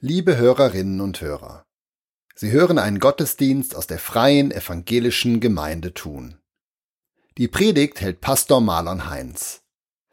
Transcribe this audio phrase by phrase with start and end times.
[0.00, 1.64] Liebe Hörerinnen und Hörer,
[2.34, 6.36] Sie hören einen Gottesdienst aus der freien evangelischen Gemeinde Thun.
[7.38, 9.62] Die Predigt hält Pastor Marlon Heinz.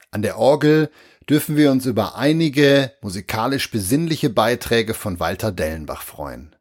[0.09, 0.89] An der Orgel
[1.29, 6.55] dürfen wir uns über einige musikalisch besinnliche Beiträge von Walter Dellenbach freuen.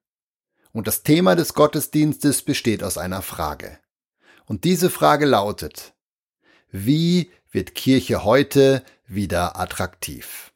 [0.73, 3.79] Und das Thema des Gottesdienstes besteht aus einer Frage.
[4.46, 5.95] Und diese Frage lautet,
[6.73, 10.52] wie wird Kirche heute wieder attraktiv?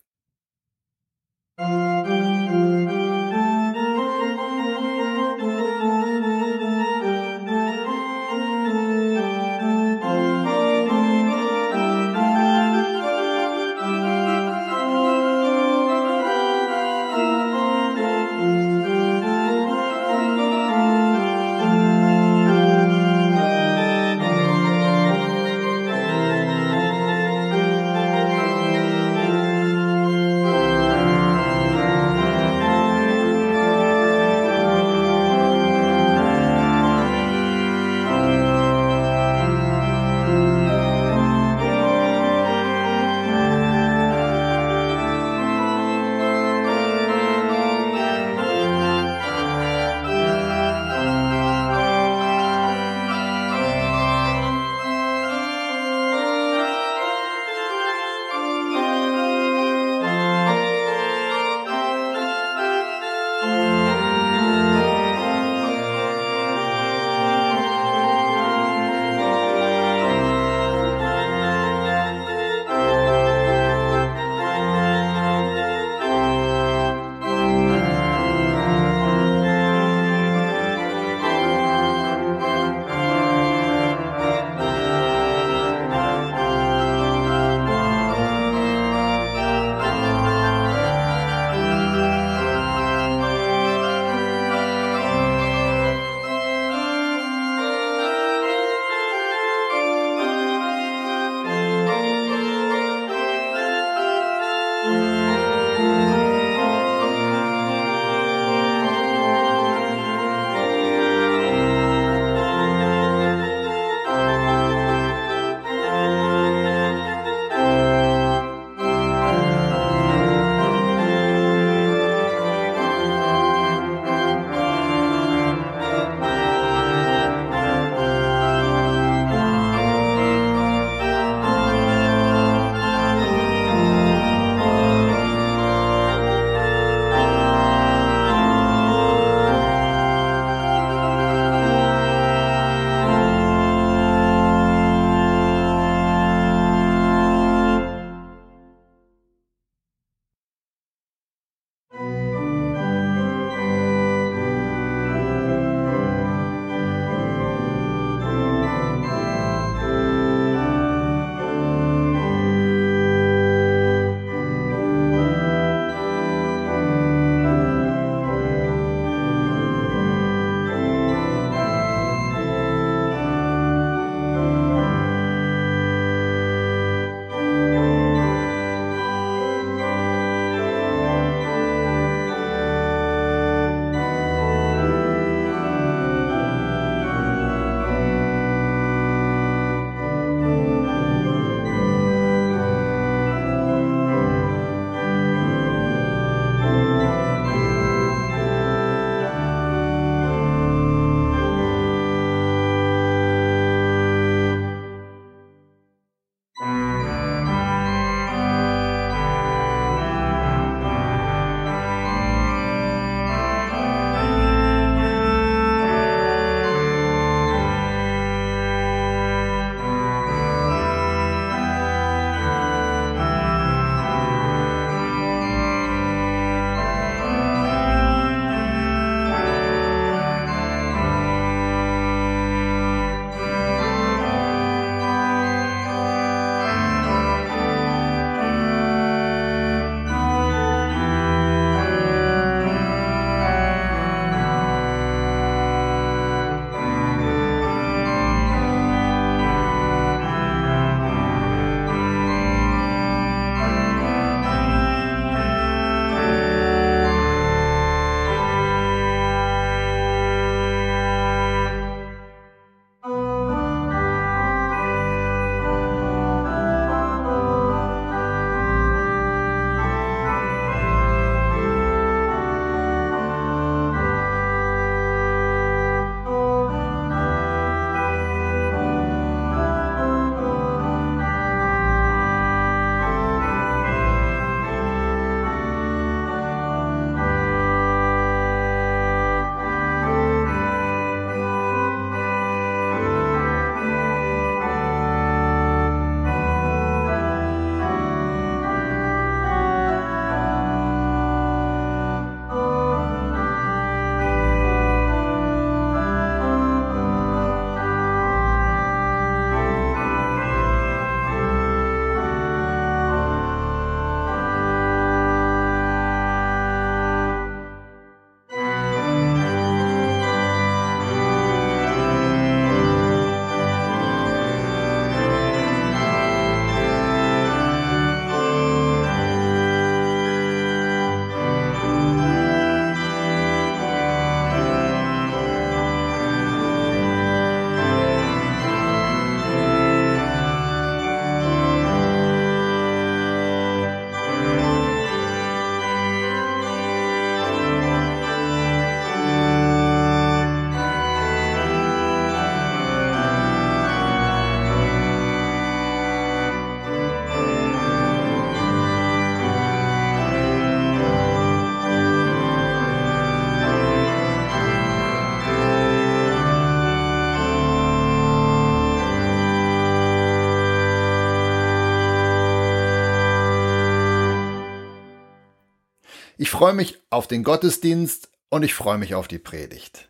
[376.66, 380.08] Freue mich auf den Gottesdienst und ich freue mich auf die Predigt.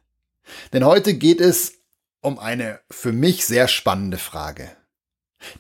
[0.72, 1.74] Denn heute geht es
[2.22, 4.74] um eine für mich sehr spannende Frage.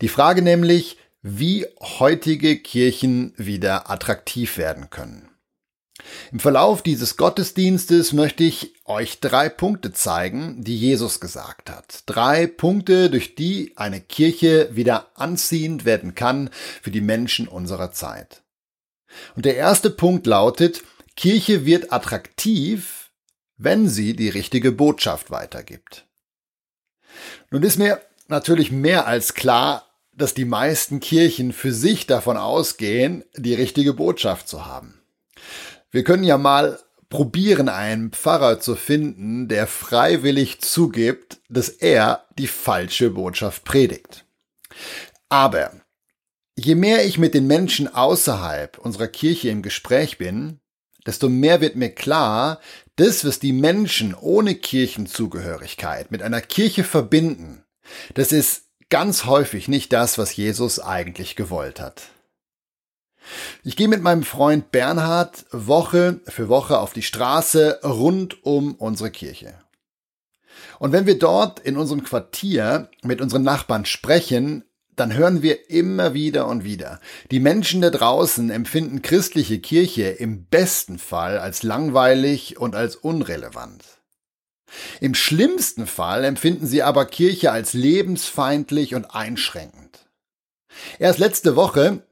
[0.00, 1.66] Die Frage nämlich, wie
[1.98, 5.28] heutige Kirchen wieder attraktiv werden können.
[6.32, 12.04] Im Verlauf dieses Gottesdienstes möchte ich euch drei Punkte zeigen, die Jesus gesagt hat.
[12.06, 16.48] Drei Punkte, durch die eine Kirche wieder anziehend werden kann
[16.80, 18.40] für die Menschen unserer Zeit.
[19.34, 20.82] Und der erste Punkt lautet,
[21.16, 23.10] Kirche wird attraktiv,
[23.56, 26.06] wenn sie die richtige Botschaft weitergibt.
[27.50, 33.24] Nun ist mir natürlich mehr als klar, dass die meisten Kirchen für sich davon ausgehen,
[33.36, 35.02] die richtige Botschaft zu haben.
[35.90, 36.78] Wir können ja mal
[37.08, 44.24] probieren, einen Pfarrer zu finden, der freiwillig zugibt, dass er die falsche Botschaft predigt.
[45.28, 45.72] Aber
[46.56, 50.60] je mehr ich mit den Menschen außerhalb unserer Kirche im Gespräch bin,
[51.04, 52.60] desto mehr wird mir klar,
[52.96, 57.62] das, was die Menschen ohne Kirchenzugehörigkeit mit einer Kirche verbinden,
[58.14, 62.08] das ist ganz häufig nicht das, was Jesus eigentlich gewollt hat.
[63.64, 69.10] Ich gehe mit meinem Freund Bernhard Woche für Woche auf die Straße rund um unsere
[69.10, 69.54] Kirche.
[70.78, 74.64] Und wenn wir dort in unserem Quartier mit unseren Nachbarn sprechen,
[74.96, 77.00] dann hören wir immer wieder und wieder.
[77.30, 83.84] Die Menschen da draußen empfinden christliche Kirche im besten Fall als langweilig und als unrelevant.
[85.00, 90.08] Im schlimmsten Fall empfinden sie aber Kirche als lebensfeindlich und einschränkend.
[90.98, 92.02] Erst letzte Woche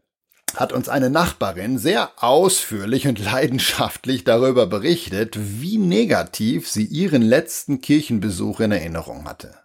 [0.54, 7.80] hat uns eine Nachbarin sehr ausführlich und leidenschaftlich darüber berichtet, wie negativ sie ihren letzten
[7.80, 9.63] Kirchenbesuch in Erinnerung hatte.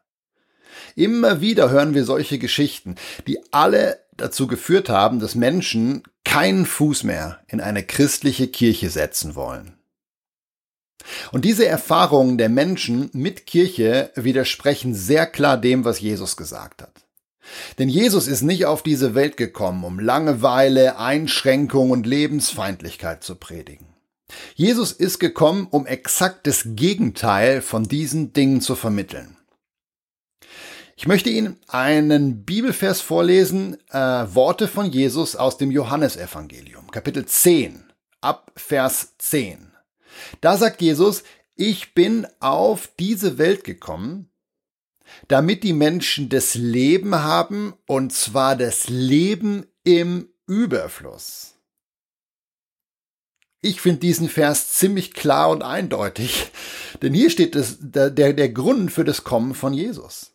[0.99, 7.05] Immer wieder hören wir solche Geschichten, die alle dazu geführt haben, dass Menschen keinen Fuß
[7.05, 9.77] mehr in eine christliche Kirche setzen wollen.
[11.31, 17.05] Und diese Erfahrungen der Menschen mit Kirche widersprechen sehr klar dem, was Jesus gesagt hat.
[17.77, 23.87] Denn Jesus ist nicht auf diese Welt gekommen, um Langeweile, Einschränkung und Lebensfeindlichkeit zu predigen.
[24.53, 29.37] Jesus ist gekommen, um exakt das Gegenteil von diesen Dingen zu vermitteln.
[30.99, 37.85] Ich möchte Ihnen einen Bibelvers vorlesen, äh, Worte von Jesus aus dem Johannesevangelium, Kapitel 10,
[38.19, 39.71] ab Vers 10.
[40.41, 41.23] Da sagt Jesus,
[41.55, 44.29] ich bin auf diese Welt gekommen,
[45.29, 51.53] damit die Menschen das Leben haben, und zwar das Leben im Überfluss.
[53.61, 56.51] Ich finde diesen Vers ziemlich klar und eindeutig,
[57.01, 60.33] denn hier steht das, der, der Grund für das Kommen von Jesus.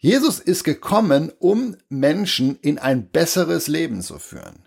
[0.00, 4.66] Jesus ist gekommen, um Menschen in ein besseres Leben zu führen.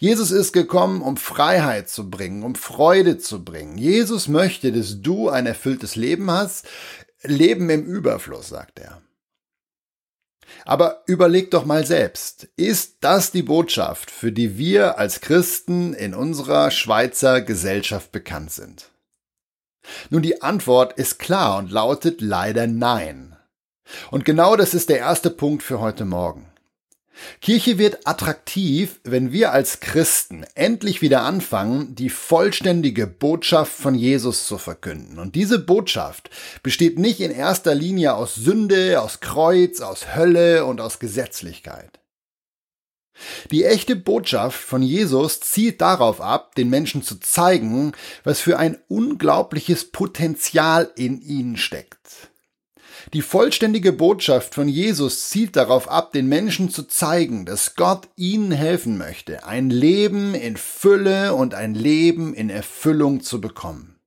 [0.00, 3.78] Jesus ist gekommen, um Freiheit zu bringen, um Freude zu bringen.
[3.78, 6.66] Jesus möchte, dass du ein erfülltes Leben hast.
[7.22, 9.00] Leben im Überfluss, sagt er.
[10.64, 16.12] Aber überleg doch mal selbst, ist das die Botschaft, für die wir als Christen in
[16.12, 18.90] unserer Schweizer Gesellschaft bekannt sind?
[20.10, 23.31] Nun, die Antwort ist klar und lautet leider nein.
[24.10, 26.52] Und genau das ist der erste Punkt für heute Morgen.
[27.40, 34.46] Kirche wird attraktiv, wenn wir als Christen endlich wieder anfangen, die vollständige Botschaft von Jesus
[34.46, 35.18] zu verkünden.
[35.18, 36.30] Und diese Botschaft
[36.62, 42.00] besteht nicht in erster Linie aus Sünde, aus Kreuz, aus Hölle und aus Gesetzlichkeit.
[43.50, 47.92] Die echte Botschaft von Jesus zielt darauf ab, den Menschen zu zeigen,
[48.24, 52.31] was für ein unglaubliches Potenzial in ihnen steckt.
[53.12, 58.52] Die vollständige Botschaft von Jesus zielt darauf ab, den Menschen zu zeigen, dass Gott ihnen
[58.52, 63.98] helfen möchte, ein Leben in Fülle und ein Leben in Erfüllung zu bekommen.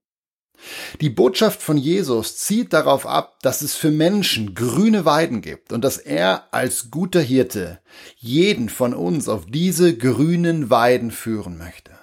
[1.00, 5.84] Die Botschaft von Jesus zielt darauf ab, dass es für Menschen grüne Weiden gibt und
[5.84, 7.78] dass er als guter Hirte
[8.16, 11.95] jeden von uns auf diese grünen Weiden führen möchte.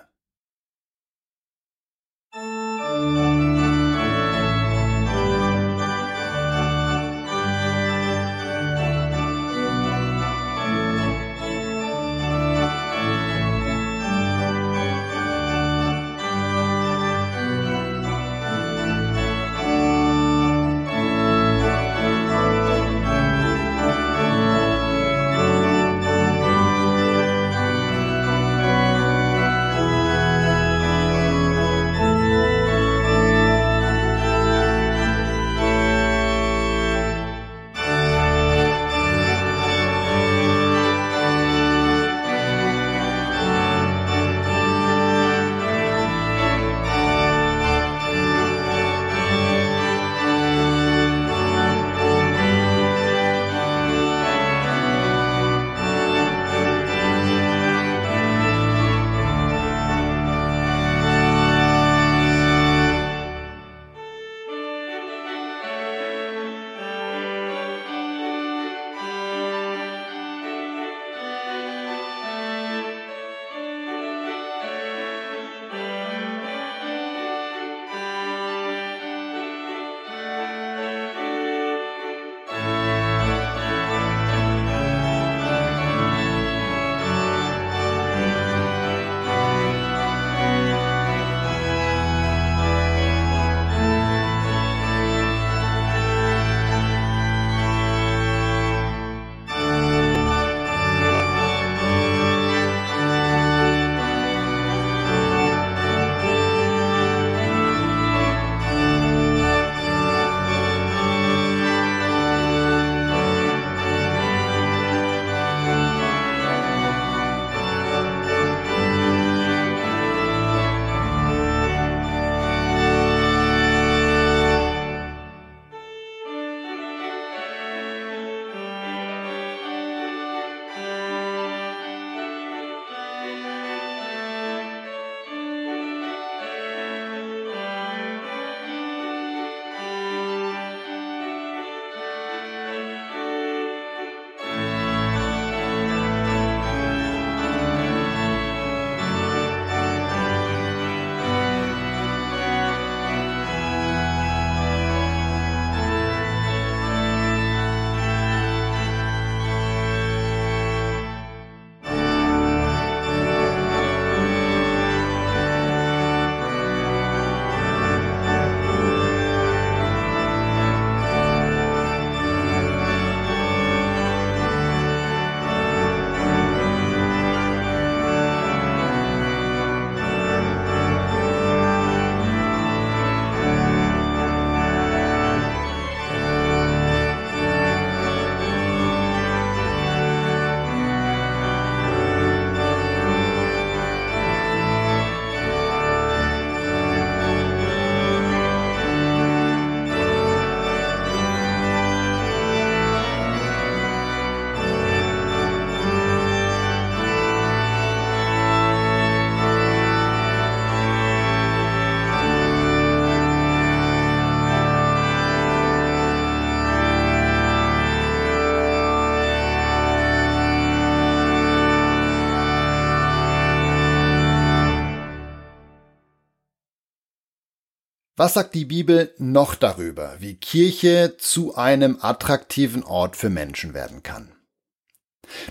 [228.16, 234.04] Was sagt die Bibel noch darüber, wie Kirche zu einem attraktiven Ort für Menschen werden
[234.04, 234.32] kann?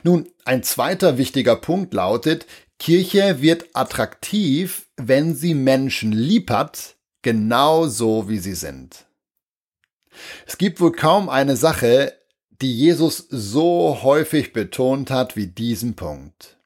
[0.04, 2.47] Nun, ein zweiter wichtiger Punkt lautet,
[2.78, 9.07] Kirche wird attraktiv, wenn sie Menschen lieb hat, genau so wie sie sind.
[10.47, 12.16] Es gibt wohl kaum eine Sache,
[12.61, 16.59] die Jesus so häufig betont hat wie diesen Punkt.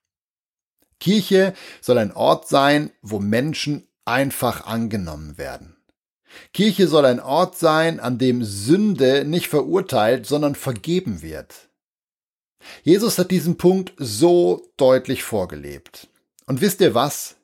[1.01, 5.76] Kirche soll ein Ort sein, wo Menschen einfach angenommen werden.
[6.53, 11.69] Kirche soll ein Ort sein, an dem Sünde nicht verurteilt, sondern vergeben wird.
[12.83, 16.09] Jesus hat diesen Punkt so deutlich vorgelebt.
[16.47, 17.37] Und wisst ihr was?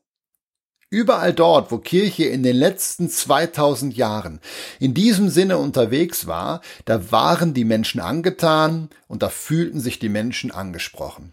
[0.91, 4.41] Überall dort, wo Kirche in den letzten 2000 Jahren
[4.79, 10.11] in diesem Sinne unterwegs war, da waren die Menschen angetan und da fühlten sich die
[10.11, 11.33] Menschen angesprochen.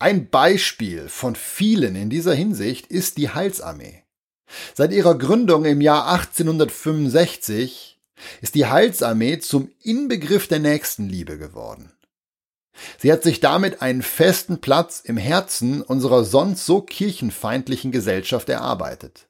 [0.00, 4.03] Ein Beispiel von vielen in dieser Hinsicht ist die Heilsarmee.
[4.74, 8.00] Seit ihrer Gründung im Jahr 1865
[8.40, 11.92] ist die Heilsarmee zum Inbegriff der Nächstenliebe geworden.
[12.98, 19.28] Sie hat sich damit einen festen Platz im Herzen unserer sonst so kirchenfeindlichen Gesellschaft erarbeitet.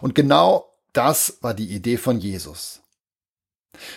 [0.00, 2.80] Und genau das war die Idee von Jesus.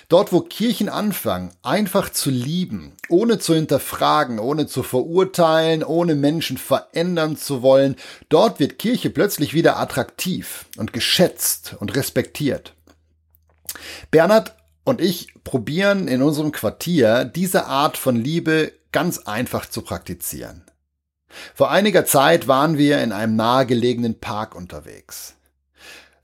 [0.07, 6.57] Dort, wo Kirchen anfangen, einfach zu lieben, ohne zu hinterfragen, ohne zu verurteilen, ohne Menschen
[6.57, 7.95] verändern zu wollen,
[8.29, 12.75] dort wird Kirche plötzlich wieder attraktiv und geschätzt und respektiert.
[14.11, 20.63] Bernhard und ich probieren in unserem Quartier diese Art von Liebe ganz einfach zu praktizieren.
[21.55, 25.32] Vor einiger Zeit waren wir in einem nahegelegenen Park unterwegs.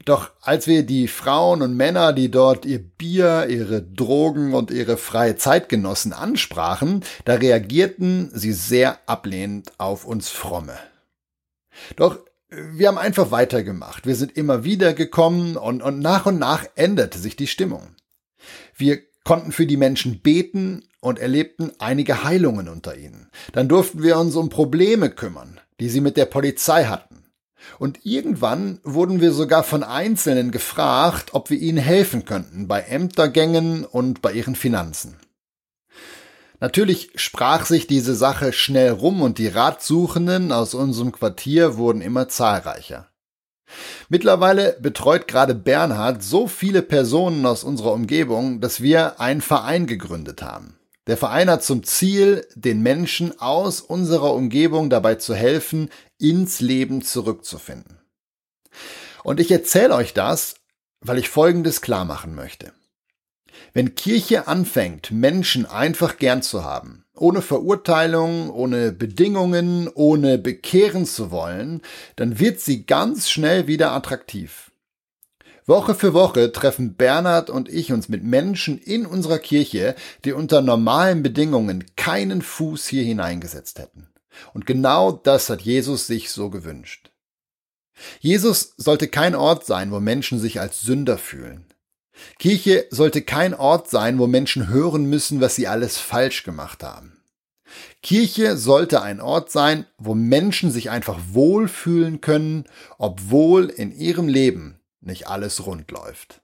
[0.06, 4.98] Doch als wir die Frauen und Männer, die dort ihr Bier, ihre Drogen und ihre
[4.98, 10.78] freie Zeit genossen, ansprachen, da reagierten sie sehr ablehnend auf uns Fromme.
[11.96, 12.18] Doch
[12.50, 14.08] wir haben einfach weitergemacht.
[14.08, 17.96] Wir sind immer wieder gekommen und, und nach und nach änderte sich die Stimmung.
[18.76, 23.30] Wir konnten für die Menschen beten und erlebten einige Heilungen unter ihnen.
[23.54, 27.19] Dann durften wir uns um Probleme kümmern, die sie mit der Polizei hatten.
[27.78, 33.86] Und irgendwann wurden wir sogar von Einzelnen gefragt, ob wir ihnen helfen könnten bei Ämtergängen
[33.86, 35.18] und bei ihren Finanzen.
[36.62, 42.28] Natürlich sprach sich diese Sache schnell rum und die Ratsuchenden aus unserem Quartier wurden immer
[42.28, 43.08] zahlreicher.
[44.10, 50.42] Mittlerweile betreut gerade Bernhard so viele Personen aus unserer Umgebung, dass wir einen Verein gegründet
[50.42, 50.76] haben.
[51.08, 57.02] Der Verein hat zum Ziel, den Menschen aus unserer Umgebung dabei zu helfen, ins Leben
[57.02, 57.98] zurückzufinden.
[59.24, 60.56] Und ich erzähle euch das,
[61.02, 62.74] weil ich Folgendes klar machen möchte.
[63.74, 71.32] Wenn Kirche anfängt, Menschen einfach gern zu haben, ohne Verurteilung, ohne Bedingungen, ohne bekehren zu
[71.32, 71.82] wollen,
[72.16, 74.72] dann wird sie ganz schnell wieder attraktiv.
[75.66, 80.62] Woche für Woche treffen Bernhard und ich uns mit Menschen in unserer Kirche, die unter
[80.62, 84.09] normalen Bedingungen keinen Fuß hier hineingesetzt hätten.
[84.54, 87.12] Und genau das hat Jesus sich so gewünscht.
[88.20, 91.66] Jesus sollte kein Ort sein, wo Menschen sich als Sünder fühlen.
[92.38, 97.22] Kirche sollte kein Ort sein, wo Menschen hören müssen, was sie alles falsch gemacht haben.
[98.02, 102.66] Kirche sollte ein Ort sein, wo Menschen sich einfach wohlfühlen können,
[102.98, 106.39] obwohl in ihrem Leben nicht alles rund läuft.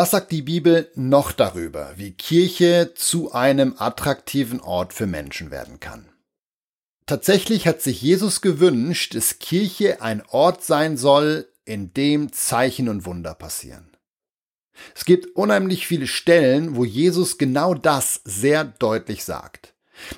[0.00, 5.78] Was sagt die Bibel noch darüber, wie Kirche zu einem attraktiven Ort für Menschen werden
[5.78, 6.08] kann?
[7.04, 13.04] Tatsächlich hat sich Jesus gewünscht, dass Kirche ein Ort sein soll, in dem Zeichen und
[13.04, 13.94] Wunder passieren.
[14.94, 19.74] Es gibt unheimlich viele Stellen, wo Jesus genau das sehr deutlich sagt.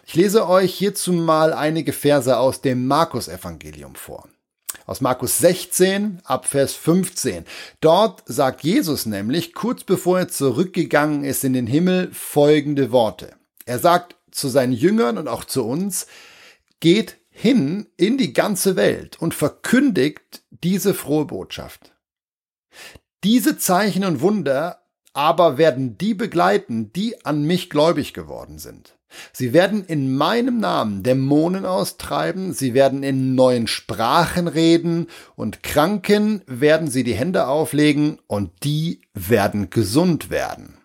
[0.07, 4.29] Ich lese euch hierzu mal einige Verse aus dem Markus-Evangelium vor.
[4.87, 7.45] Aus Markus 16 ab Vers 15.
[7.81, 13.35] Dort sagt Jesus nämlich, kurz bevor er zurückgegangen ist in den Himmel, folgende Worte.
[13.65, 16.07] Er sagt zu seinen Jüngern und auch zu uns,
[16.81, 21.93] geht hin in die ganze Welt und verkündigt diese frohe Botschaft.
[23.25, 28.97] Diese Zeichen und Wunder aber werden die begleiten, die an mich gläubig geworden sind.
[29.33, 36.43] Sie werden in meinem Namen Dämonen austreiben, sie werden in neuen Sprachen reden und Kranken
[36.47, 40.77] werden sie die Hände auflegen und die werden gesund werden.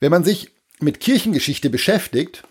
[0.00, 2.44] Wenn man sich mit Kirchengeschichte beschäftigt,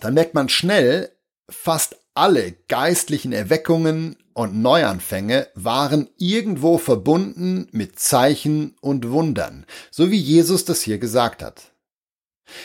[0.00, 1.12] dann merkt man schnell,
[1.48, 10.16] fast alle geistlichen Erweckungen und Neuanfänge waren irgendwo verbunden mit Zeichen und Wundern, so wie
[10.16, 11.71] Jesus das hier gesagt hat.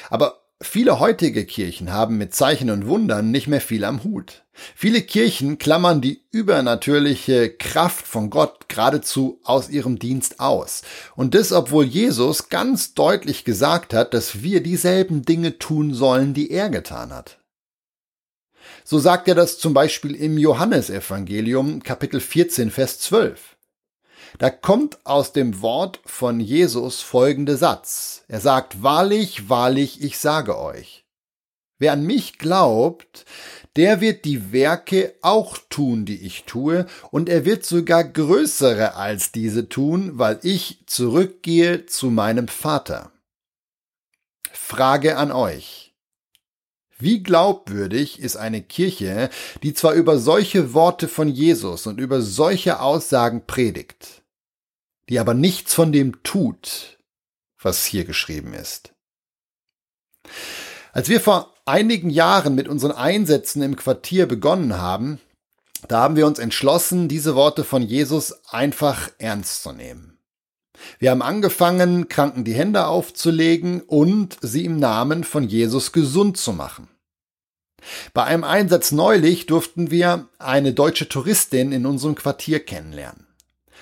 [0.09, 4.43] Aber viele heutige Kirchen haben mit Zeichen und Wundern nicht mehr viel am Hut.
[4.75, 10.81] Viele Kirchen klammern die übernatürliche Kraft von Gott geradezu aus ihrem Dienst aus.
[11.15, 16.49] Und das, obwohl Jesus ganz deutlich gesagt hat, dass wir dieselben Dinge tun sollen, die
[16.49, 17.37] er getan hat.
[18.83, 23.56] So sagt er das zum Beispiel im Johannesevangelium Kapitel 14, Vers 12.
[24.37, 28.23] Da kommt aus dem Wort von Jesus folgende Satz.
[28.27, 31.05] Er sagt, wahrlich, wahrlich, ich sage euch.
[31.79, 33.25] Wer an mich glaubt,
[33.75, 39.31] der wird die Werke auch tun, die ich tue, und er wird sogar größere als
[39.31, 43.11] diese tun, weil ich zurückgehe zu meinem Vater.
[44.51, 45.86] Frage an euch.
[46.99, 49.29] Wie glaubwürdig ist eine Kirche,
[49.61, 54.23] die zwar über solche Worte von Jesus und über solche Aussagen predigt,
[55.09, 56.97] die aber nichts von dem tut,
[57.61, 58.93] was hier geschrieben ist?
[60.91, 65.19] Als wir vor einigen Jahren mit unseren Einsätzen im Quartier begonnen haben,
[65.87, 70.16] da haben wir uns entschlossen, diese Worte von Jesus einfach ernst zu nehmen.
[70.99, 76.53] Wir haben angefangen, Kranken die Hände aufzulegen und sie im Namen von Jesus gesund zu
[76.53, 76.87] machen.
[78.13, 83.27] Bei einem Einsatz neulich durften wir eine deutsche Touristin in unserem Quartier kennenlernen.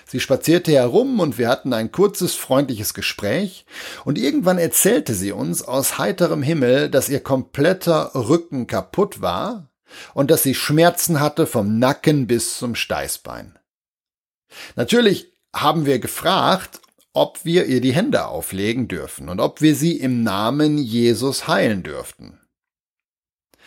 [0.08, 3.65] Sie spazierte herum und wir hatten ein kurzes, freundliches Gespräch
[4.03, 9.69] und irgendwann erzählte sie uns aus heiterem Himmel, dass ihr kompletter Rücken kaputt war
[10.13, 13.58] und dass sie Schmerzen hatte vom Nacken bis zum Steißbein.
[14.75, 16.81] Natürlich haben wir gefragt,
[17.15, 21.82] ob wir ihr die Hände auflegen dürfen und ob wir sie im Namen Jesus heilen
[21.82, 22.39] dürften.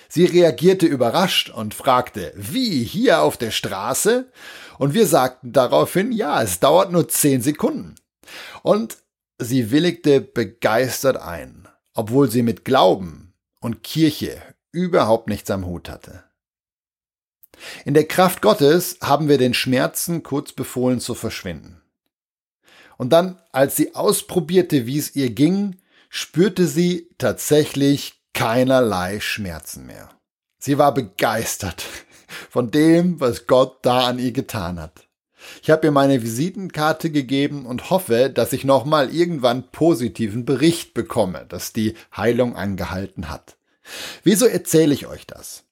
[0.08, 4.30] Sie reagierte überrascht und fragte, wie, hier auf der Straße?
[4.78, 7.94] Und wir sagten daraufhin, ja, es dauert nur zehn Sekunden.
[8.62, 8.98] Und
[9.38, 16.24] sie willigte begeistert ein, obwohl sie mit Glauben und Kirche überhaupt nichts am Hut hatte.
[17.84, 21.82] In der Kraft Gottes haben wir den Schmerzen kurz befohlen zu verschwinden.
[22.98, 25.76] Und dann, als sie ausprobierte, wie es ihr ging,
[26.10, 30.10] spürte sie tatsächlich keinerlei Schmerzen mehr.
[30.58, 31.84] Sie war begeistert
[32.50, 35.08] von dem, was Gott da an ihr getan hat.
[35.62, 41.46] Ich habe ihr meine Visitenkarte gegeben und hoffe, dass ich nochmal irgendwann positiven Bericht bekomme,
[41.48, 43.56] dass die Heilung angehalten hat.
[44.24, 45.62] Wieso erzähle ich euch das?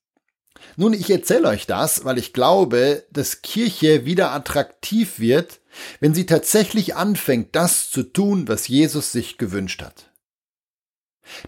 [0.77, 5.61] Nun, ich erzähle euch das, weil ich glaube, dass Kirche wieder attraktiv wird,
[6.01, 10.11] wenn sie tatsächlich anfängt, das zu tun, was Jesus sich gewünscht hat.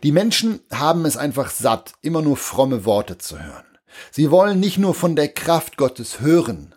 [0.02, 3.64] Die Menschen haben es einfach satt, immer nur fromme Worte zu hören.
[4.10, 6.74] Sie wollen nicht nur von der Kraft Gottes hören,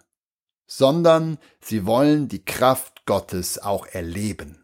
[0.67, 4.60] sondern sie wollen die Kraft Gottes auch erleben.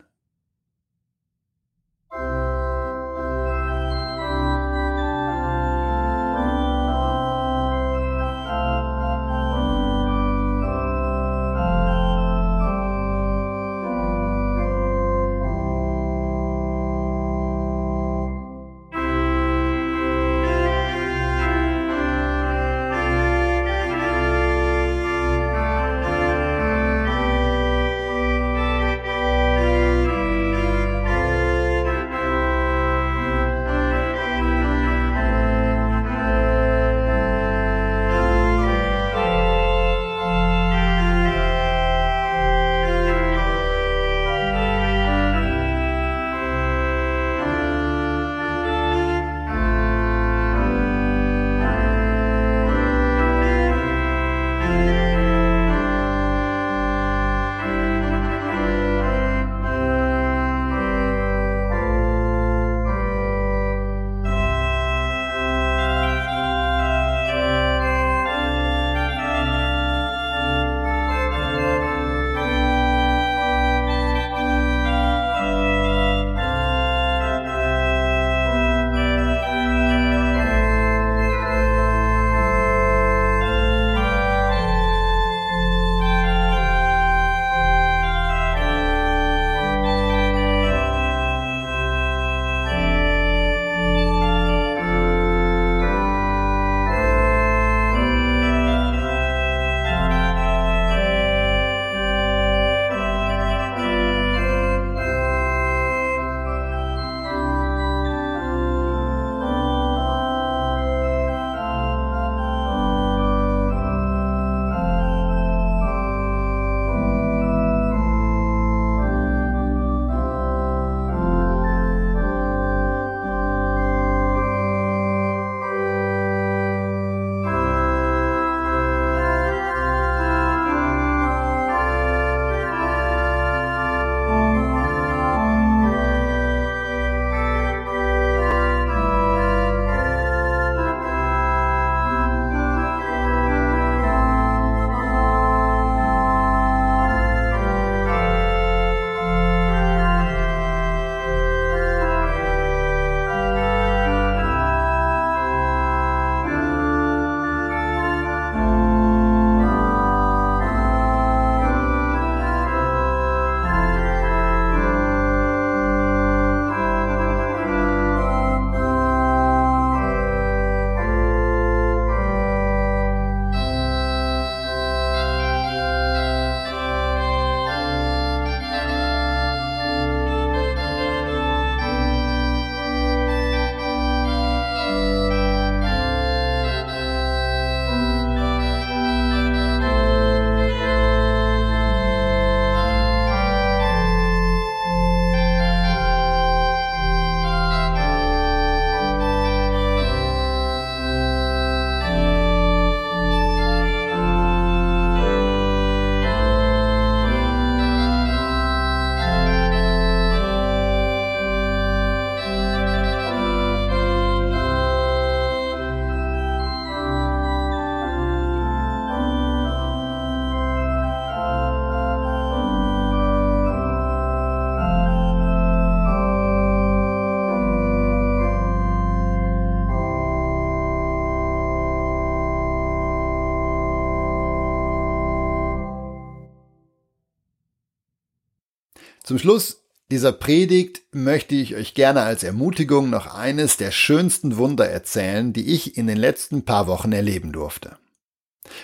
[239.27, 244.89] Zum Schluss dieser Predigt möchte ich euch gerne als Ermutigung noch eines der schönsten Wunder
[244.89, 247.97] erzählen, die ich in den letzten paar Wochen erleben durfte.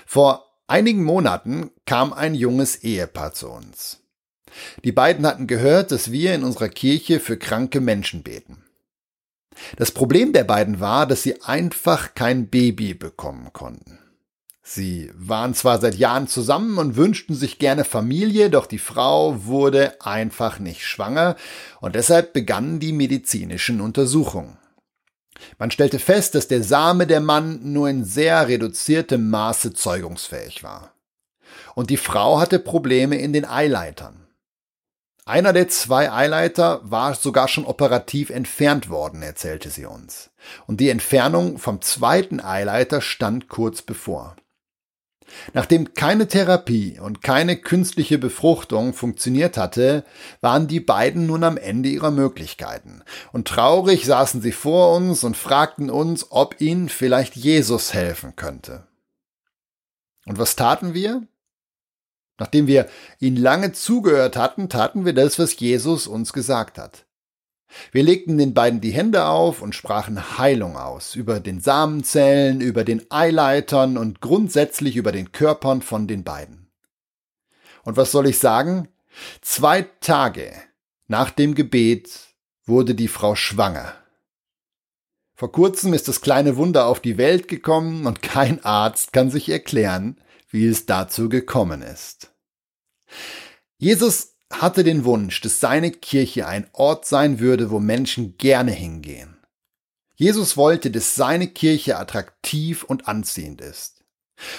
[0.06, 4.02] Vor einigen Monaten kam ein junges Ehepaar zu uns.
[4.84, 8.66] Die beiden hatten gehört, dass wir in unserer Kirche für kranke Menschen beten.
[9.78, 14.03] Das Problem der beiden war, dass sie einfach kein Baby bekommen konnten.
[14.66, 20.02] Sie waren zwar seit Jahren zusammen und wünschten sich gerne Familie, doch die Frau wurde
[20.02, 21.36] einfach nicht schwanger
[21.82, 24.58] und deshalb begannen die medizinischen Untersuchungen.
[25.58, 30.94] Man stellte fest, dass der Same der Mann nur in sehr reduziertem Maße zeugungsfähig war.
[31.76, 34.28] Und die Frau hatte Probleme in den Eileitern.
[35.26, 40.32] Einer der zwei Eileiter war sogar schon operativ entfernt worden, erzählte sie uns.
[40.68, 44.36] Und die Entfernung vom zweiten Eileiter stand kurz bevor.
[45.54, 50.04] Nachdem keine Therapie und keine künstliche Befruchtung funktioniert hatte,
[50.42, 53.04] waren die beiden nun am Ende ihrer Möglichkeiten.
[53.32, 58.88] Und traurig saßen sie vor uns und fragten uns, ob ihnen vielleicht Jesus helfen könnte.
[60.26, 61.24] Und was taten wir?
[62.40, 67.03] Nachdem wir ihnen lange zugehört hatten, taten wir das, was Jesus uns gesagt hat.
[67.92, 72.84] Wir legten den beiden die Hände auf und sprachen Heilung aus, über den Samenzellen, über
[72.84, 76.68] den Eileitern und grundsätzlich über den Körpern von den beiden.
[77.84, 78.88] Und was soll ich sagen?
[79.42, 80.54] Zwei Tage
[81.08, 82.34] nach dem Gebet
[82.66, 83.94] wurde die Frau schwanger.
[85.36, 89.50] Vor kurzem ist das kleine Wunder auf die Welt gekommen und kein Arzt kann sich
[89.50, 92.32] erklären, wie es dazu gekommen ist.
[93.78, 99.38] Jesus hatte den Wunsch, dass seine Kirche ein Ort sein würde, wo Menschen gerne hingehen.
[100.16, 104.04] Jesus wollte, dass seine Kirche attraktiv und anziehend ist.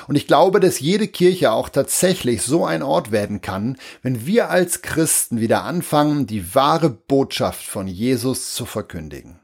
[0.08, 4.50] Und ich glaube, dass jede Kirche auch tatsächlich so ein Ort werden kann, wenn wir
[4.50, 9.40] als Christen wieder anfangen, die wahre Botschaft von Jesus zu verkündigen.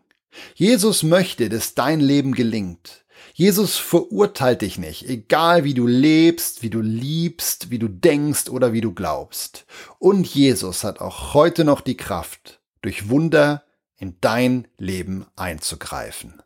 [0.55, 3.05] Jesus möchte, dass dein Leben gelingt.
[3.41, 8.75] Jesus verurteilt dich nicht, egal wie du lebst, wie du liebst, wie du denkst oder
[8.75, 9.65] wie du glaubst.
[9.99, 13.65] Und Jesus hat auch heute noch die Kraft, durch Wunder
[13.97, 16.43] in dein Leben einzugreifen.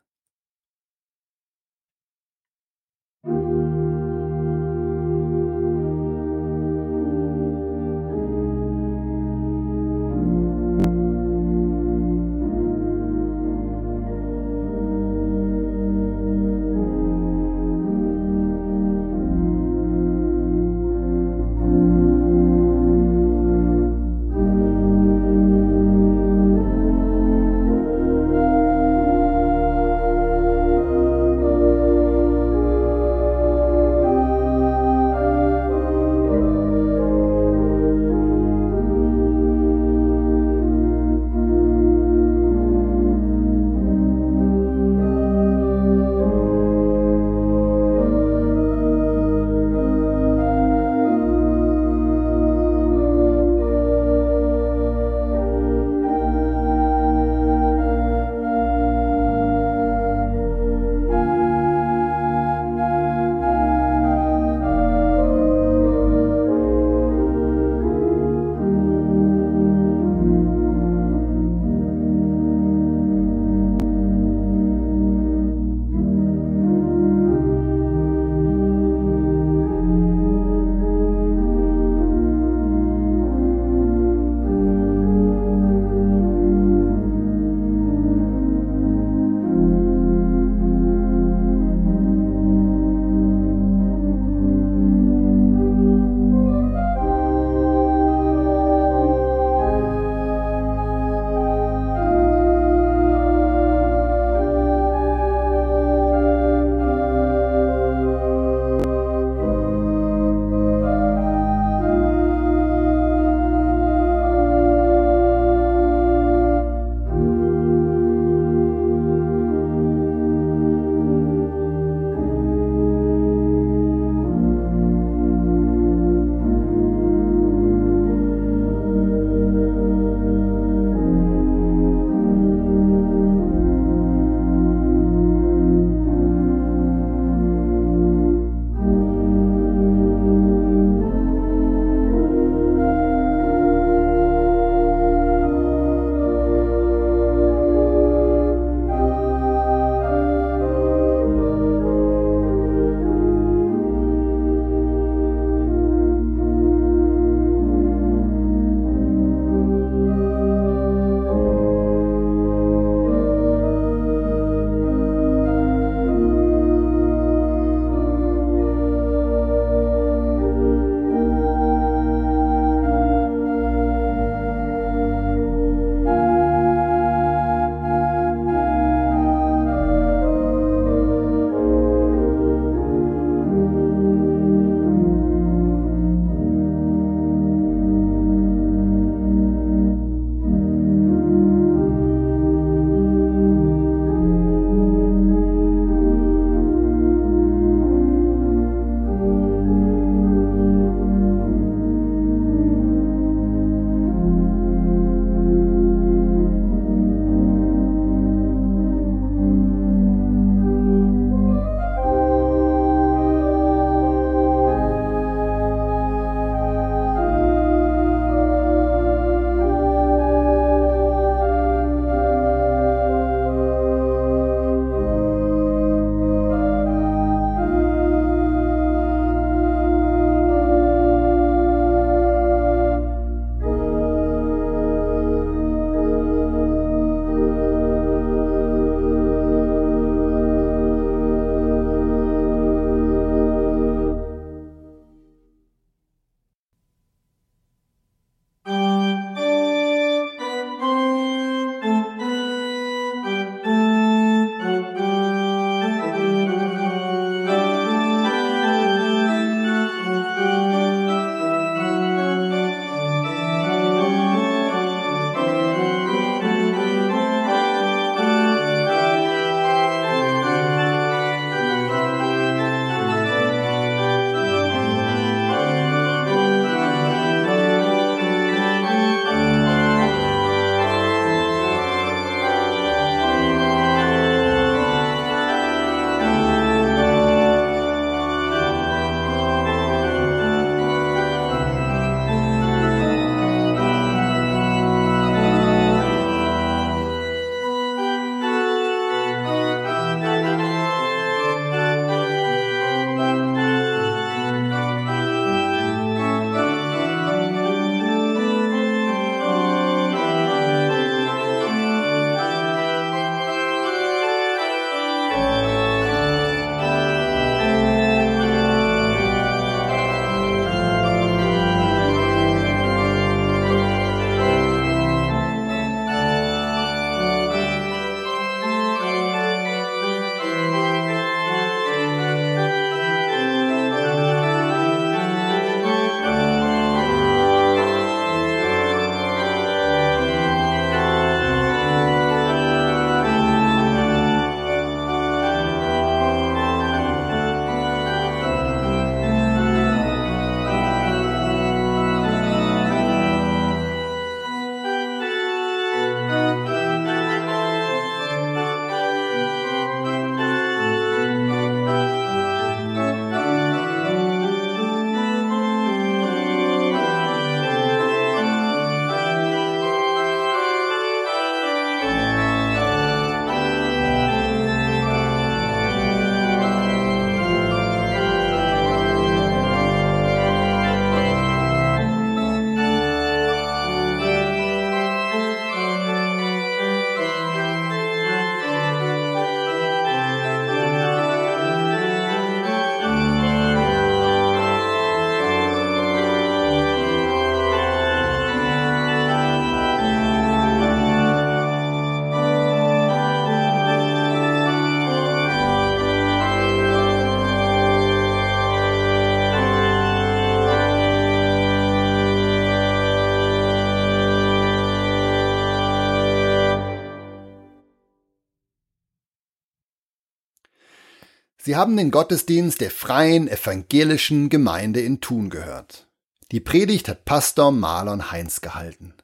[421.64, 426.06] Sie haben den Gottesdienst der Freien Evangelischen Gemeinde in Thun gehört.
[426.52, 429.14] Die Predigt hat Pastor Marlon Heinz gehalten.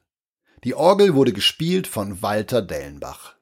[0.63, 3.35] Die Orgel wurde gespielt von Walter Dellenbach.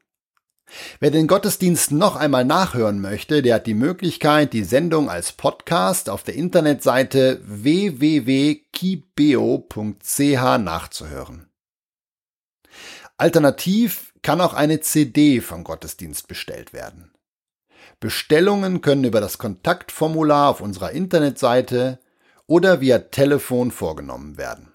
[0.99, 6.09] Wer den Gottesdienst noch einmal nachhören möchte, der hat die Möglichkeit, die Sendung als Podcast
[6.09, 8.57] auf der Internetseite www.kibeo.ch
[10.59, 11.49] nachzuhören.
[13.15, 17.13] Alternativ kann auch eine CD vom Gottesdienst bestellt werden.
[17.99, 21.99] Bestellungen können über das Kontaktformular auf unserer Internetseite
[22.47, 24.71] oder via Telefon vorgenommen werden.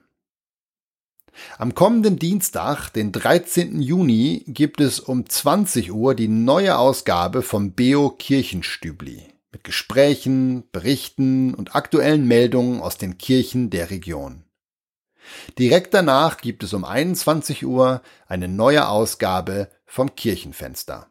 [1.59, 3.81] Am kommenden Dienstag, den 13.
[3.81, 11.55] Juni, gibt es um 20 Uhr die neue Ausgabe vom Beo Kirchenstübli mit Gesprächen, Berichten
[11.55, 14.45] und aktuellen Meldungen aus den Kirchen der Region.
[15.59, 21.09] Direkt danach gibt es um 21 Uhr eine neue Ausgabe vom Kirchenfenster.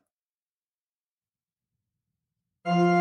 [2.65, 2.92] you